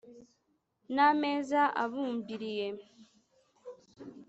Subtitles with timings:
[0.93, 2.67] N'ameza abumbiriye.